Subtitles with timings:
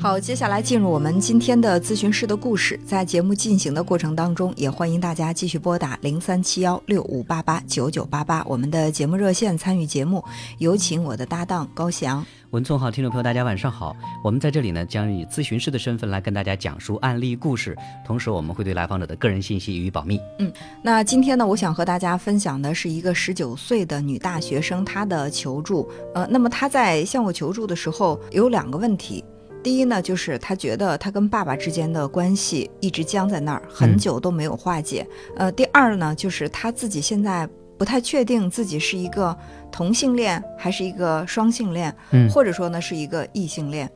[0.00, 2.78] 好，接下来进入我们今天的咨询师的故事。
[2.86, 10.22] 在节目进行的过程当中，也欢迎大家继续拨打零三七幺六五八八九九八八我们的节目热线参与节目。
[10.58, 12.24] 有请我的搭档高翔。
[12.50, 13.94] 文聪好，听众朋友大家晚上好。
[14.22, 17.76] 我们在这里呢，将以咨询师的身份来跟大家讲述案例故事，
[18.06, 20.20] 同时我们会对来访者的个人信息予以保密。
[20.38, 25.90] 嗯，那今天呢，我想和大家分享的是一个十九岁的女大学生她的求助。
[26.14, 29.24] 呃，那么她在向我求助的时候有两个问题。
[29.62, 35.06] 第一呢，就是他觉得他跟爸爸之间的关系一直僵在那儿，很久都没有化解。
[35.36, 39.36] 呃，第二呢，就是他自己现在不太确定自己是一个
[39.70, 42.30] 同性恋还是一个双性恋，嗯。
[42.30, 43.90] 或者说呢是一个异性恋，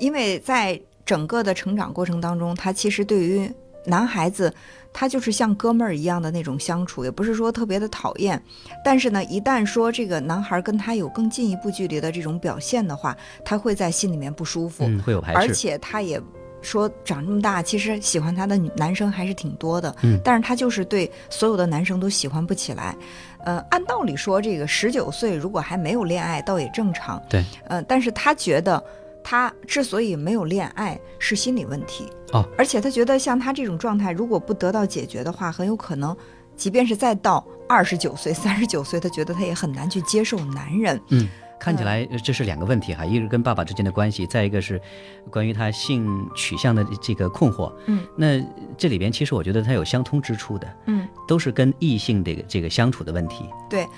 [0.00, 3.50] 因为在整个的成长过程当中，他其实对于
[3.84, 4.52] 男孩子，
[4.92, 8.40] 他就是像哥们儿一样的那种相处，也不是说特别的讨厌。
[8.84, 15.38] 但是呢，一旦说这个男孩跟他有更进一步距离的这种表现的话，他会在心里面不舒服，嗯，会有排斥。
[15.38, 16.20] 而且他也
[16.62, 22.96] 说长这么大，其实喜欢他的男生还是挺多的，嗯但是他就是对所有的男生都喜欢不起来。
[23.44, 27.22] 呃，按道理说，这个十九岁如果还没有恋爱，倒也正常。
[27.28, 28.82] 对，呃，但是他觉得
[29.24, 36.14] 他之所以没有恋爱是心理问题哦，而且他觉得像他这种状态，如果不得到解决的话，很有可能，
[36.54, 41.00] 即便是再到二十九岁、三十九岁，他觉得他也很难去接受男人。
[41.08, 41.26] 嗯，
[41.58, 44.78] 看起来呃这是两个问题哈，一个是跟爸爸之间的关系，再一个是
[45.30, 47.72] 关于他性取向的这个困惑。
[47.86, 48.38] 嗯，那
[48.76, 53.48] 这里边其实我觉得他有相通之处的，嗯，都是跟异性这个这个相处的问题。
[53.70, 53.88] 对，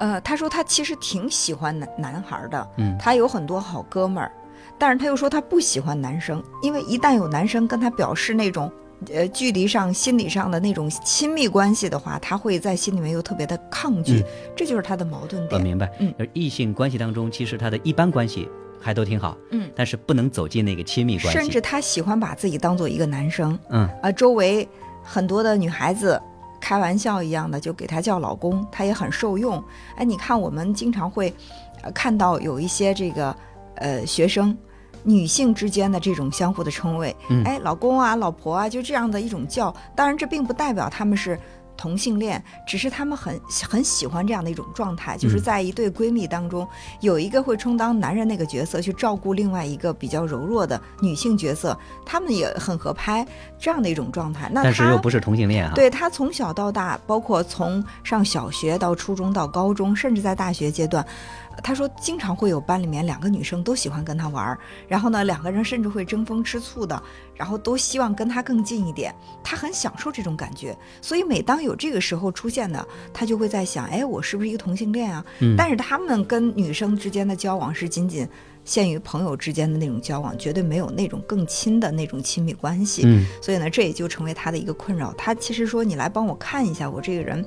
[0.00, 4.32] 呃，他说他其实挺喜欢男男孩的，嗯他有很多好哥们儿，
[4.78, 8.70] 但是他又说他不喜欢男生，因为一旦有男生跟他表示那种。
[9.12, 15.64] 呃，距离上、心理上的那种亲密关系的话，他会在心里面又特别的抗拒，嗯这就是他的矛盾点我。
[15.64, 18.48] 明白，嗯而异性关系当中，其实他的一般关系
[18.80, 21.40] 还都挺好，嗯，但是不能走进那个亲密关系。
[21.40, 24.68] 甚至他喜欢把自己当做一个男生，嗯，啊，周围
[25.02, 26.22] 很多的女孩子
[26.60, 29.60] 开玩笑一样的就给他叫老公，他也很受用。
[29.96, 31.34] 哎，你看我们经常会
[31.82, 33.34] 呃看到有一些这个
[33.82, 34.56] 呃学生。
[35.04, 39.74] 女性之间的这种相互的称谓，嗯哎，老公啊，老婆啊，就这样的一种叫。
[39.96, 41.36] 当然，这并不代表他们是
[41.76, 43.36] 同性恋，只是他们很
[43.68, 46.64] 很喜欢这样的一种状态，就是嗯在一对闺蜜当中，
[47.00, 51.76] 有一个会充当男人那个角色，去照顾另外一个比较柔弱的女性角色，
[52.06, 53.26] 他们也很合拍，
[53.58, 54.48] 这样的一种状态。
[54.52, 61.04] 那他但是又不是同性恋啊。，对他从小到大，包括从上小学到初中到高中，甚至在大学阶段，
[61.51, 64.58] 呃他说经常会有班里面两个女生都喜欢跟他玩儿，
[64.88, 67.02] 然后呢，两个人甚至会争风吃醋的，
[67.34, 69.14] 然后都希望跟他更近一点。
[69.42, 75.24] 他很享受这种感觉，所以每当有这个时候出现的，他就会在想，哎，我是不是一个同性恋啊？
[75.40, 78.26] 嗯但是他们跟女生之间的交往是仅仅
[78.64, 83.02] 限于朋友之间的那种交往，绝对没有那种更亲的那种亲密关系。
[83.04, 85.12] 嗯所以呢，这也就成为他的一个困扰。
[85.14, 87.44] 他其实说，你来帮我看一下我这个人，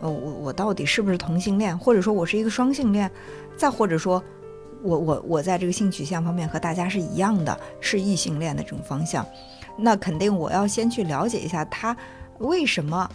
[0.00, 3.10] 呃，我我到底是不是同性恋，或者说我是一个双性恋，
[3.56, 4.22] 再或者说，
[4.82, 9.26] 我我我在这个性取向方面和大家是一样的，是异性恋的这种方向。
[9.76, 11.96] 那肯定我要先去了解一下他
[12.38, 13.08] 为什么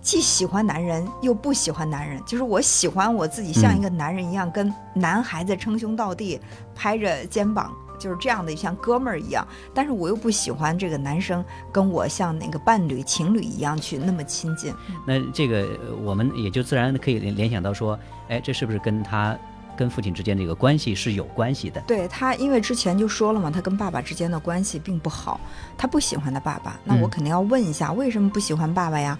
[0.00, 6.40] 既喜欢男人又不喜欢男人，就是我喜欢我自己像一个男人一样，跟男孩子称兄道弟，
[6.74, 7.72] 拍着肩膀。
[7.98, 14.74] 就是这样的，像哥们儿一样，但是我又不喜欢这个男生跟我像那个伴侣、情侣一样去那么亲近。
[15.06, 19.36] 那这个呃我们也就自然可以联联想到说，哎，这是不是跟他
[19.76, 21.80] 跟父亲之间这个关系是有关系的？
[21.86, 25.40] 对他，因为之前就说了嘛，他跟爸爸之间的关系并不好，
[25.76, 26.78] 他不喜欢他爸爸。
[26.84, 29.18] 那我嗯肯定要问一下，为什么不喜欢爸爸呀？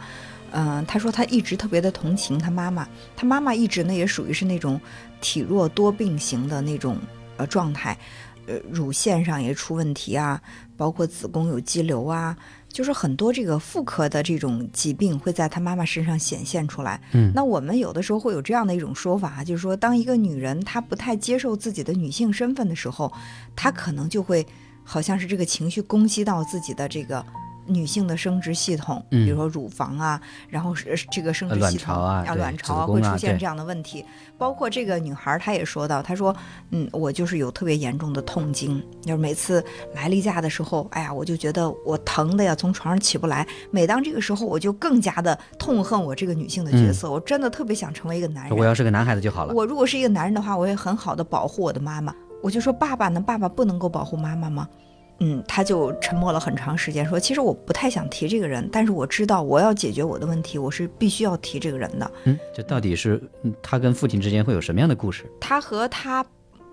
[0.57, 2.87] 嗯、他说他一直特别的同情他妈妈，
[3.17, 4.81] 他妈妈一直呢也属于是那种
[5.21, 6.97] 体弱多病型的那种
[7.39, 7.99] 呃状态，
[8.47, 10.41] 呃，乳腺上也出问题啊，
[10.77, 12.37] 包括子宫有肌瘤啊，
[12.69, 17.01] 就是很多这个妇科的这种疾病会在她妈妈身上显现出来。
[17.13, 23.13] 嗯那我们有的时候会有这样的一种说法，就是说，当一个女人她不太接受自己的女性身份的时候，
[23.57, 24.47] 她可能就会
[24.83, 27.25] 好像是这个情绪攻击到自己的这个。
[27.67, 34.05] 女性的生殖系统，嗯比如说乳房啊，然后是这个生殖系统巢啊卵巢啊会出现这样的问题。
[34.37, 36.35] 包括这个女孩儿，她也说到，她说，
[36.71, 39.65] 嗯，我就是有特别严重的痛经，就是每次
[39.95, 43.47] 来例假的时候，哎呀，我就觉得我疼的呀，从床上起不来。
[43.71, 48.59] 每当这个时候，我就更加的痛恨我这个女性的角色，我真的特别想成为一个男人。
[48.59, 49.55] 我要是个男孩子就好了。
[49.55, 52.15] 我如果是一个男人的话，我也很好的保护我的妈妈。
[52.43, 54.69] 我就说爸爸呢，爸爸不能够保护妈妈吗？
[55.21, 62.11] 嗯，他就沉默了很长时间，说其实我不太想提这个人，但是我知道我要解决我的问题，我是必须要提这个人的。
[62.25, 65.25] 嗯，这到底是嗯他跟父亲之间会有什么样的故事？
[65.41, 66.25] 他和他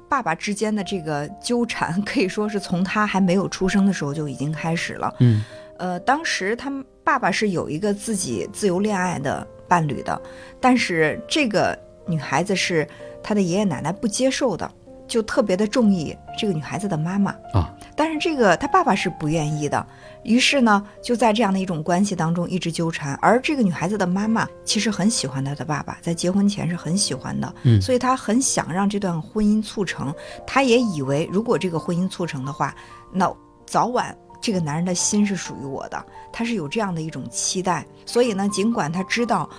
[0.09, 5.15] 爸爸之间的这个纠缠，可以说是从他还没有出生的时候就已经开始了。
[5.19, 5.43] 嗯
[5.77, 10.21] 呃，当时他们爸爸是有一个自己自由恋爱的伴侣的，
[10.59, 12.87] 但是这个女孩子是
[13.23, 14.69] 他的爷爷奶奶不接受的，
[15.11, 17.31] 就特别的中意这个女孩子的妈妈。
[17.53, 19.85] 啊，但是这个她爸爸是不愿意的，
[20.23, 23.13] 于是呢，就在这样的一种关系当中一直纠缠。
[23.21, 30.15] 而这个女孩子的妈妈其实很喜欢她的爸爸，在结婚前是很喜欢的，嗯所以她很想让这段婚姻促成。
[30.47, 32.73] 她也以为，如果这个婚姻促成的话，
[33.11, 33.29] 那
[33.65, 37.85] 早晚这个男人的心是属于我的，她是有这样的一种期待。
[38.05, 39.49] 所以呢，尽管她知道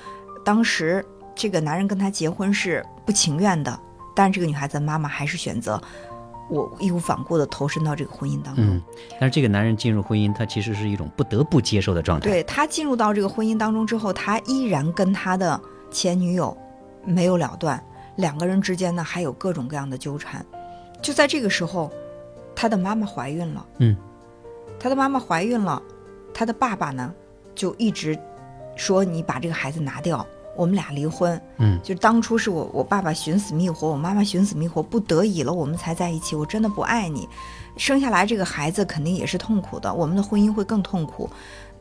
[0.42, 1.04] 当时
[1.34, 3.78] 这个男人跟她结婚是不情愿的，
[4.14, 5.80] 但是这个女孩子的妈妈还是选择。
[6.50, 8.82] 我义无反顾的投身到这个婚姻当中，嗯，
[9.18, 12.28] 但是这个男人进入婚姻，他其实是一种不得不接受的状态。
[12.28, 15.58] 对他进入到这个婚姻当中之后，他依然跟他的
[15.90, 16.54] 前女友
[17.06, 17.82] 没有了断，
[18.16, 20.44] 两个人之间呢还有各种各样的纠缠。
[21.00, 21.90] 就在这个时候，
[22.54, 23.96] 他的妈妈怀孕了，嗯，
[24.78, 25.80] 他的妈妈怀孕了，
[26.34, 27.14] 他的爸爸呢
[27.54, 28.18] 就一直
[28.76, 30.26] 说你把这个孩子拿掉，
[30.56, 31.40] 我们俩离婚。
[31.58, 36.36] 嗯就当初是我我爸爸寻死觅活，我妈妈寻死觅活，不得已了，我们才在一起。
[36.36, 37.28] 我真的不爱你，
[37.76, 41.28] 生下来这个孩子肯定也是痛苦的，我们的婚姻会更痛苦。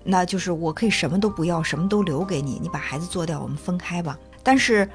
[0.04, 4.18] 那就是我可以什么都不要，什么都留给你，你把孩子做掉，我们分开吧。
[4.42, 4.90] 但是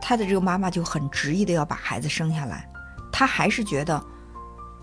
[0.00, 2.68] 他的这个妈妈就很执意的要把孩子生下来，
[3.12, 4.02] 她还是觉得，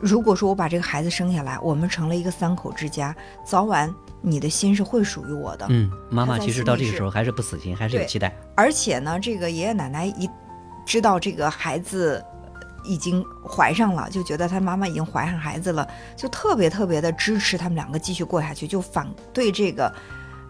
[0.01, 3.15] 如果说我把这个孩子生下来，我们成了一个三口之家，
[3.45, 5.68] 早晚你的心是会属于我的。
[5.69, 8.36] 嗯，妈妈其实到这个时候还是不死心，还是有期待。
[8.56, 10.27] 而且呢，这个爷爷奶奶一
[10.86, 12.24] 知道这个孩子
[12.83, 15.88] 已经怀上了，就觉得他妈妈已经怀上孩子了，
[16.18, 19.94] 就特别特别的支持他们两个继续过下去，就反对这个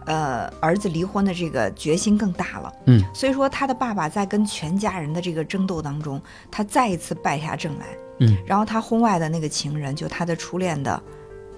[0.06, 2.72] 呃儿子离婚的这个决心更大了。
[2.86, 6.18] 嗯，所以说他的爸爸在跟全家人的这个争斗当中，
[6.50, 7.86] 他再一次败下阵来。
[8.22, 11.02] 嗯，然后他婚外的那个情人，就他的初恋的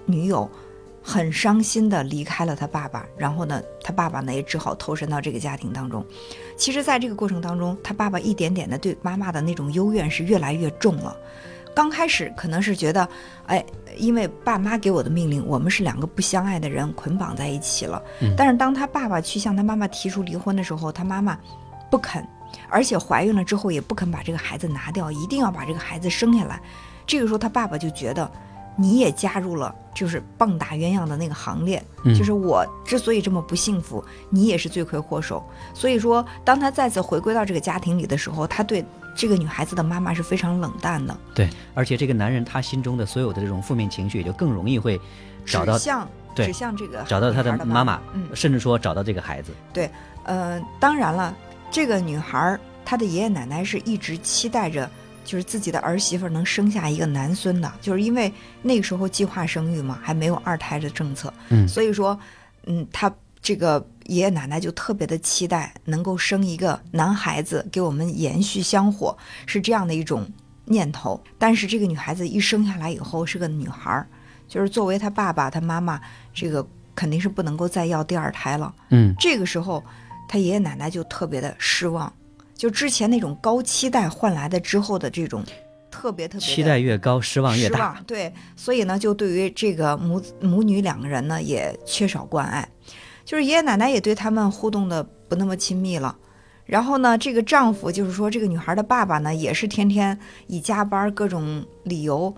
[0.06, 0.50] 女友，
[1.02, 3.06] 很伤心的离开了他爸爸。
[3.16, 6.05] 然后呢，他爸爸呢也只好投身到这个家庭当中。
[6.56, 11.16] 其实，在这个过程当中，他爸爸一点点的对妈妈的那种幽怨是越来越重了。
[11.75, 13.08] 刚开始可能是觉得，
[13.46, 13.64] 哎，
[13.96, 18.00] 因为爸妈给我的命令，我们是两个不相爱的人捆绑在一起了。
[18.20, 21.37] 嗯但是当他爸爸去向他妈妈提出离婚的时候，他妈妈
[21.90, 22.25] 不肯，
[22.68, 26.60] 而且怀孕了之后也不肯把这个孩子拿掉，一定要把这个孩子生下来。
[27.06, 28.30] 这个时候，他爸爸就觉得
[28.76, 35.44] 你也加入了就是棒打鸳鸯的那个行列，嗯就是我之所以这么不幸福，你也是罪魁祸首。
[35.72, 38.84] 所以说，当他再次回归到这个家庭里的时候，他对
[39.14, 45.00] 这个女孩子的妈妈是非常冷淡的，对，而且这个男人他心中的所有的这种负面情绪，也就更容易会
[45.44, 49.52] 找到指向对指向这个找到他的妈妈，嗯，甚至说找到这个孩子。
[49.72, 49.88] 对
[50.24, 51.32] 呃，当然了，
[51.75, 54.88] 这个女孩儿她的爷爷奶奶是一直期待着，
[55.25, 58.32] 就是自己的儿媳妇能生下一个男孙的，就是因为
[58.62, 62.17] 那个时候计划生育嘛，还没有二胎的政策，嗯所以说，
[62.67, 63.12] 嗯，她
[63.43, 70.25] 这个爷爷奶奶就特别的期待能够生一个男孩子给我们延续香火，是这样的一种
[70.67, 71.21] 念头。
[71.38, 74.06] 但是这个女孩子一生下来以后是个女孩儿，
[74.47, 76.00] 就是作为她爸爸、她妈妈，
[76.32, 78.73] 这个肯定是不能够再要第二胎了。
[78.91, 79.82] 嗯这个时候，
[80.29, 82.12] 他爷爷奶奶就特别的失望，
[82.55, 85.44] 就之前那种高期待换来的之后的这种
[85.91, 88.02] 特别特别期待越高，失望越大。
[88.07, 92.69] 对，所以呢，就对于这个母子母女两个人呢，也缺少关爱，
[93.25, 96.16] 就是爷爷奶奶也对他们互动的不那么亲密了。
[96.66, 102.35] 然后呢，这个丈夫就是说，这个女孩的爸爸呢，也是天天以加班各种理由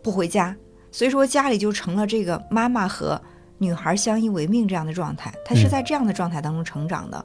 [0.00, 0.54] 不回家，
[0.92, 3.20] 所以说家里就成了这个妈妈和
[3.58, 5.32] 女孩相依为命这样的状态。
[5.44, 7.24] 她是嗯在这样的状态当中成长的，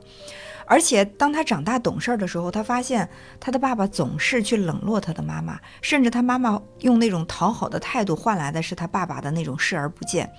[0.65, 3.07] 而且当她长大懂事儿的时候，她发现
[3.39, 10.29] 她的爸爸总是去冷落她的妈妈，甚至她妈妈用那种讨好的态度换来的是她爸爸的那种视而不见。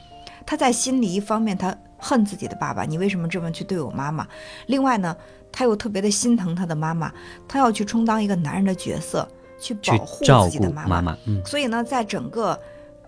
[0.46, 4.26] 她在心里一方面她恨自己的爸爸，你为什么这么去对我妈妈？
[4.66, 5.14] 另外呢，
[5.52, 7.12] 她又特别的心疼她的妈妈，
[7.46, 9.28] 她要去充当一个男人的角色，
[9.60, 12.58] 去去保护照自己的妈顾妈妈，嗯所以呢，在整个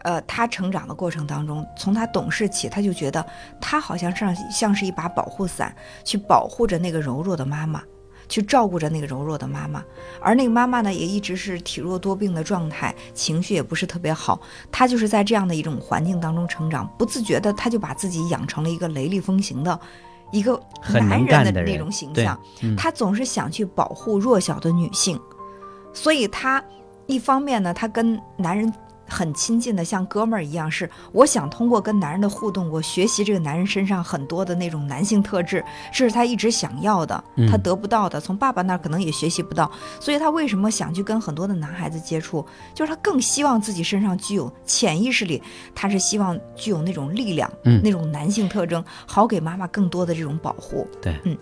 [0.03, 3.25] 呃他成长的过程当中，从他懂事起，他就觉得
[3.61, 7.83] 他好像像像是一把保护伞，去保护着那个柔弱的妈妈。
[8.29, 9.85] 去照顾着那个柔弱的妈妈，
[10.19, 14.41] 而那个妈妈呢，也一直是体弱多病的状态，情绪也不是特别好。
[14.71, 19.79] 他就是在这样的一种环境当中成长，不自觉的，他就把自己养成了一个雷厉风行的
[20.31, 20.59] 一个
[20.95, 22.41] 男人的那种形象。
[22.63, 25.21] 嗯他总是想去保护弱小的女性，
[25.93, 26.63] 所以他
[27.07, 28.73] 一方面呢，他跟男人
[29.13, 42.45] 很亲近的，像哥们儿一样，是我想通过跟男人的互动，我学习这个男人身上很多的那种男性特质，这是他一直想要的，他得不到的，从爸爸那儿可能也学习不到，所以他为什么想去跟很多的男孩子接触？
[42.75, 45.43] 就是他更希望自己身上具有潜意识里，
[45.75, 50.89] 他是希望具有那种力量，嗯那种男性特征，好给妈妈更多的这种保护。
[51.03, 51.37] 对，嗯，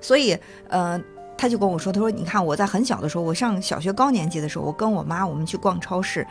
[0.00, 0.36] 所以
[0.68, 1.00] 呃。
[1.34, 6.24] 他就跟我说：“他说，你看我在很小的时候，我上小学高年级的时候，我跟我妈我们去逛超市，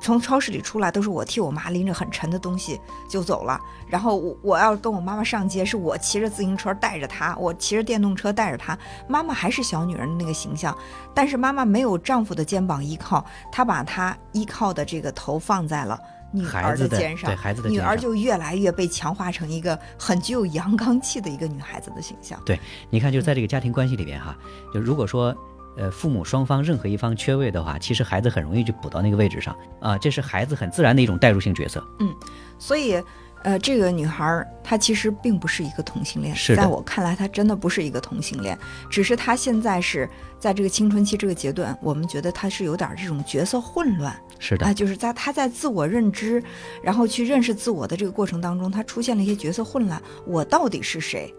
[0.00, 3.60] 从超市里出来都是我替我妈拎着很沉的东西就走了。
[3.86, 8.76] 然后我我要跟我妈妈上街，是我骑着自行车带着她，我骑着电动车带着她。
[9.08, 10.76] 妈妈还是小女人的那个形象，
[11.14, 15.98] 但是妈妈没有丈夫的肩膀依靠，她把她依靠的这个头放在了。”
[16.32, 22.40] 女儿的肩上，对孩子的女儿就越来越被强化成一个很具有阳刚气的一个女孩子的形象。
[22.46, 22.56] 对
[22.88, 24.36] 你看，就在这个家庭关系里边哈，
[24.72, 25.36] 就如果说。
[25.76, 31.82] 呃，父母双方任何一方缺位的话，其实孩子很容易就补到那个位置上啊、这是孩子很自然的一种代入性角色。
[32.00, 32.14] 嗯
[32.58, 33.02] 所以，
[33.42, 38.58] 呃，这个女孩儿她其实并不是一个同性恋，是在我看来，她真的不是一个同性恋，
[38.90, 40.06] 只是她现在是
[40.38, 46.42] 在这个青春期这个阶段，我们觉得她是有点儿这种角色混乱是的啊，，就是在她在自我认知，
[46.82, 51.34] 然后去认识自我的这个过程当中，她出现了一些角色混乱，我到底是谁？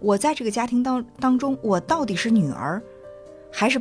[0.00, 2.82] 我在这个家庭当当中，我到底是女儿，
[3.52, 3.80] 还是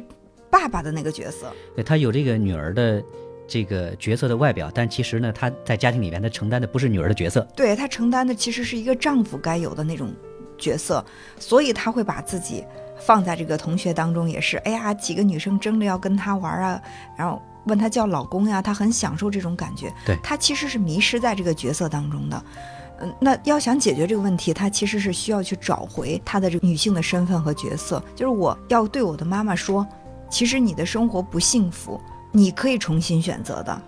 [0.50, 1.52] 爸爸的那个角色？
[1.76, 3.02] 对他有这个女儿的
[3.48, 7.48] 这个角色的外表，但其实呢，他在家庭里面他承担的不是女儿的角色。
[7.56, 10.14] 对他承担的其实是一个丈夫该有的那种
[10.58, 11.04] 角色，
[11.40, 12.64] 所以他会把自己
[13.00, 16.82] 放在这个同学当中，也是，哎呀，几个女生争着要跟他玩啊，
[17.18, 19.92] 然后问他叫老公呀，他很享受这种感觉。
[20.06, 22.44] 对他其实是迷失在这个角色当中的。
[23.02, 28.02] 嗯，那要想解决这个问题，他其实是需要去找回他的这个女性的身份和角色。
[28.16, 29.86] 就是我要对我的妈妈说，
[30.30, 32.00] 其实你的生活不幸福，
[32.32, 33.82] 你可以重新选择的。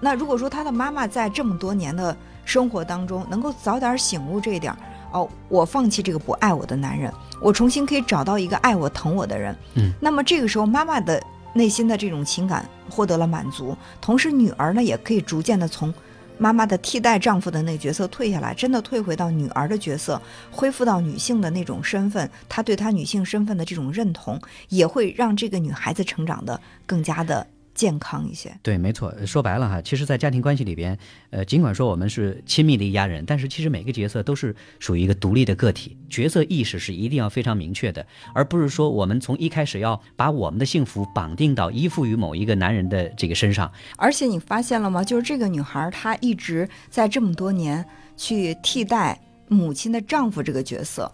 [0.00, 4.78] 那如果说他的妈妈在这么多年的生活当中能够早点醒悟这一点儿，
[5.12, 7.12] 哦，我放弃这个不爱我的男人，
[7.42, 11.20] 我重新可以找到一个爱我疼我的人，嗯，那么这个时候妈妈的
[11.52, 15.92] 内心的这种情感获得了满足，同时女儿呢也可以逐渐的从。
[16.40, 20.20] 妈妈的替代丈夫的那个角色退下来，真的退回到女儿的角色，
[20.50, 27.46] 恢复到女性的那种身份，她对她女性身份的这种认同，也会让这个女孩子成长的更加的
[27.80, 28.54] 健康一些。
[28.62, 29.10] 对，没错。
[29.24, 30.98] 说白了哈，其实，在家庭关系里边，
[31.30, 43.72] 呃，尽管说我们是亲密的一家人，但是其实每个角色都是属于一个独立的个体，角色意识是一定要非常明确的，而不是说我们从一开始要把我们的幸福绑定到依附于某一个男人的这个身上。
[43.96, 45.02] 而且你发现了吗？
[45.02, 47.82] 就是这个女孩，她一直在这么多年
[48.14, 49.18] 去替代
[49.48, 51.10] 母亲的丈夫这个角色，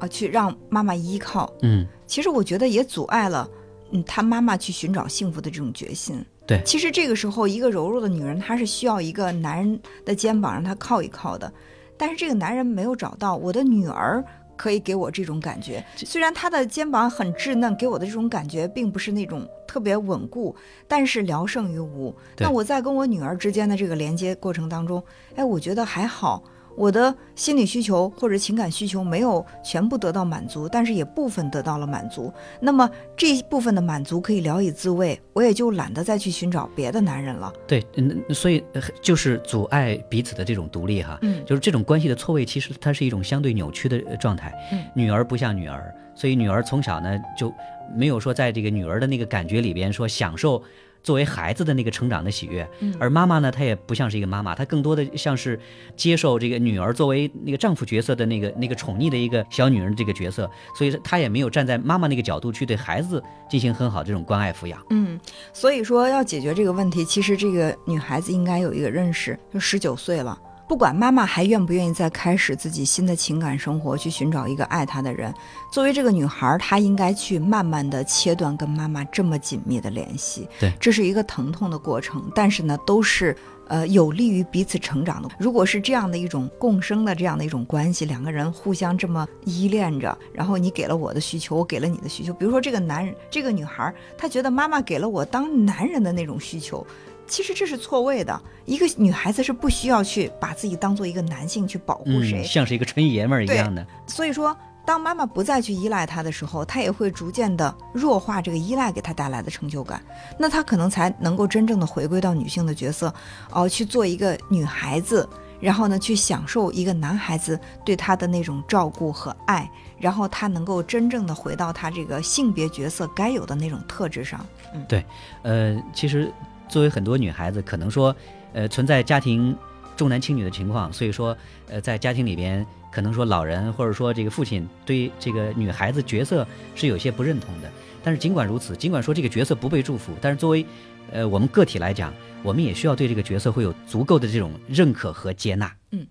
[0.00, 1.52] 啊，去让妈妈依靠。
[1.62, 3.48] 嗯，其实我觉得也阻碍了，
[3.90, 6.24] 嗯，她妈妈去寻找幸福的这种决心。
[6.46, 11.52] 对其实这个时候，一个柔弱的女人，她是需要一个男人的肩膀让她靠一靠的。
[11.96, 14.24] 但是这个男人没有找到，我的女儿
[14.56, 15.84] 可以给我这种感觉。
[15.96, 20.54] 虽然她的肩膀很稚嫩，给我的这种感觉并不是那种特别稳固，
[20.88, 22.14] 但是聊胜于无。
[22.38, 25.02] 那我在跟我女儿之间的这个连接过程当中，
[25.36, 26.42] 哎，我觉得还好。
[26.80, 32.32] 我的心理需求或者情感需求没有全部得到满足，但是也部分得到了满足。
[32.58, 37.52] 那么这一部分的满足可以聊以自慰，我也就懒得再去寻找别的男人了。
[37.66, 41.18] 对，嗯，所以呃就是阻碍彼此的这种独立哈。
[41.20, 44.50] 嗯就是这种关系的错位，其实它是一种相对扭曲的呃状态。
[44.72, 47.52] 嗯女儿不像女儿，所以女儿从小呢就
[47.94, 50.62] 没有说在这个女儿的那个感觉里边说享受
[51.02, 52.68] 作为孩子的那个成长的喜悦。
[52.80, 55.58] 嗯而妈妈呢，她也不像是一个妈妈，她更多的像是
[55.96, 64.84] 接受这个女儿作为那个丈夫角色的那个那个宠溺的一个小女人这个角色，所以她也没有站在妈妈那个角度去对孩子进行很好这种关爱抚养。
[64.90, 65.18] 嗯，
[65.52, 70.38] 所以说要解决这个问题，其实这个女孩子应该有一个认识，就十九岁了。
[70.70, 75.34] 不管妈妈还愿不愿意再开始自己新的情感生活，去寻找一个爱她的人，
[75.68, 80.46] 作为这个女孩，她应该去慢慢的切断跟妈妈这么紧密的联系。
[80.60, 83.36] 对这是一个疼痛的过程，但是呢，都是
[83.66, 85.28] 呃有利于彼此成长的。
[85.40, 92.32] 如果是这样的一种共生的这样的一种关系，两个人互相这么依恋着，然后你给了我的需求，我给了你的需求。
[92.32, 96.86] 比如说这个男人，这个女孩，她觉得妈妈给了我当男人的那种需求。
[97.30, 98.38] 其实这是错位的。
[98.66, 103.84] 一个女孩子是不需要去把自己当做一个男性去保护谁，嗯，像是一个纯爷们儿一样的。
[104.06, 110.02] 所以说，当妈妈不再去依赖他的时候，他也会逐渐的弱化这个依赖给他带来的成就感。
[110.38, 113.12] 那他可能才能够真正的回归到女性的角色，
[113.50, 115.28] 哦、去做一个女孩子，
[115.60, 119.68] 然后呢，去享受一个男孩子对她的那种照顾和爱，
[119.98, 124.44] 然后他能够真正的回到他这个性别角色该有的那种特质上。
[124.74, 125.04] 嗯，对
[125.42, 126.32] 呃，其实
[126.70, 128.14] 作为很多女孩子，可能说，
[128.52, 129.54] 呃，存在家庭
[129.96, 131.36] 重男轻女的情况，所以说，
[131.68, 137.70] 呃，在家庭里边，可能说老人或者说这个父亲对这个女孩子角色是有些不认同的。
[138.02, 140.64] 但是尽管如此，尽管说这个角色不被祝福，但是作为，
[141.12, 145.70] 呃，我们个体来讲，我们也需要对这个角色会有足够的这种认可和接纳。
[145.90, 146.06] 嗯。